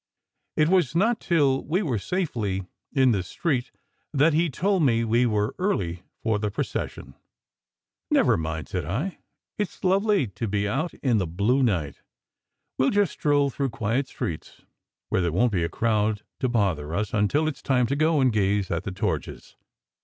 [0.57, 3.69] It was not till we were safely in the street
[4.11, 7.13] that he told me we were early for the procession.
[8.11, 9.19] SECRET HISTORY 131 "Never mind," said I.
[9.59, 12.01] "It s lovely to be out in the blue night.
[12.79, 14.63] We ll just stroll through quiet streets,
[15.09, 17.95] where there won t be a crowd to bother us, until it s time to
[17.95, 19.55] go and gaze at the torches."